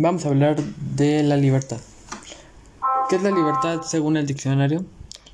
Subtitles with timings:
[0.00, 0.62] Vamos a hablar
[0.94, 1.78] de la libertad.
[3.10, 4.84] ¿Qué es la libertad según el diccionario?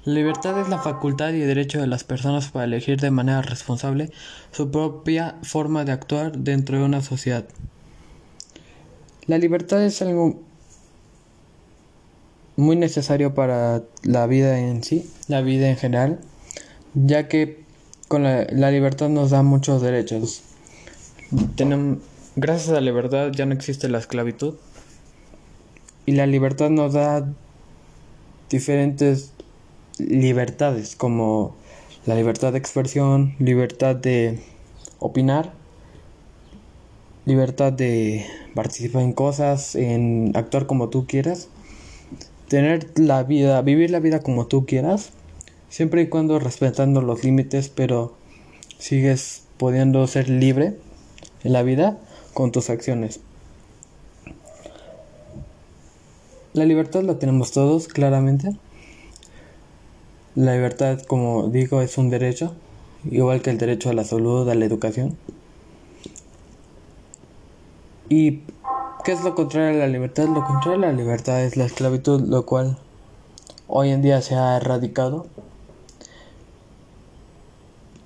[0.07, 4.11] La libertad es la facultad y derecho de las personas para elegir de manera responsable
[4.53, 7.45] su propia forma de actuar dentro de una sociedad.
[9.27, 10.41] La libertad es algo
[12.57, 16.21] muy necesario para la vida en sí, la vida en general,
[16.95, 17.63] ya que
[18.09, 20.43] con la, libertad nos da muchos derechos.
[21.55, 21.99] Tenemos,
[22.37, 24.55] Gracias a la libertad ya no existe la esclavitud.
[26.05, 27.33] Y la libertad nos da
[28.51, 29.33] diferentes
[29.99, 31.55] libertades, como
[32.07, 34.41] la libertad de expresión, libertad de
[34.99, 35.53] opinar,
[37.25, 41.49] libertad de participar en cosas, en actuar como tú quieras,
[42.49, 45.13] tener la vida, vivir la vida como tú quieras,
[45.69, 48.17] siempre y cuando respetando los límites, pero
[48.79, 50.77] sigues pudiendo ser libre
[51.45, 51.97] en la vida
[52.35, 53.21] con tus acciones.
[56.53, 58.57] La libertad la tenemos todos, claramente.
[60.35, 62.55] La libertad, como digo, es un derecho,
[63.11, 65.17] igual que el derecho a la salud, a la educación.
[68.09, 68.43] ¿Y
[69.05, 70.29] qué es lo contrario a la libertad?
[70.29, 72.79] Lo contrario a la libertad es la esclavitud, lo cual
[73.67, 75.27] hoy en día se ha erradicado.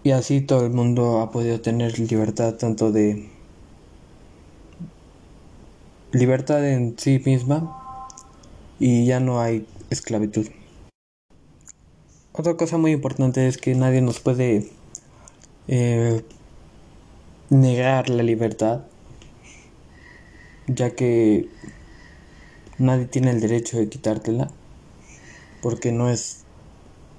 [0.05, 3.28] Y así todo el mundo ha podido tener libertad tanto de
[6.12, 8.06] libertad en sí misma
[8.78, 10.48] y ya no hay esclavitud.
[12.33, 14.70] Otra cosa muy importante es que nadie nos puede
[15.67, 16.23] eh,
[17.51, 18.84] negar la libertad,
[20.67, 21.48] ya que
[22.79, 24.51] nadie tiene el derecho de quitártela,
[25.62, 26.45] porque no es,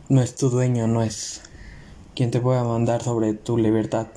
[0.08, 1.42] no es tu dueño, no es
[2.16, 4.08] quien te pueda mandar sobre tu libertad.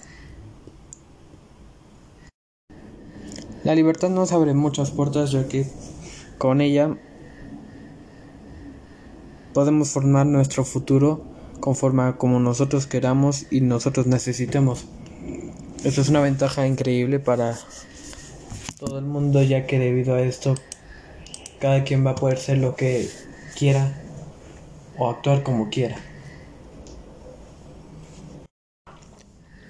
[3.65, 5.67] La libertad nos abre muchas puertas ya que
[6.37, 6.97] con ella
[9.55, 11.25] podemos formar nuestro futuro
[11.61, 14.87] conforme a como nosotros queramos y nosotros necesitemos.
[15.85, 17.57] Esto es una ventaja increíble para
[18.81, 20.57] todo el mundo ya que debido a esto
[21.61, 23.09] cada quien va a poder ser lo que
[23.57, 23.97] quiera
[24.99, 25.97] o actuar como quiera.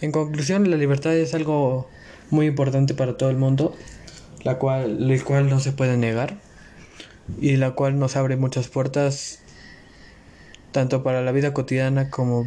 [0.01, 1.87] En conclusión, la libertad es algo
[2.33, 3.77] muy importante para todo el mundo,
[4.43, 6.39] la cual, el cual no se puede negar
[7.41, 9.41] y la cual nos abre muchas puertas
[10.73, 12.47] tanto para la vida cotidiana como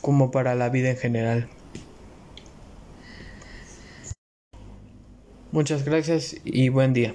[0.00, 1.48] como para la vida en general.
[5.52, 7.14] Muchas gracias y buen día.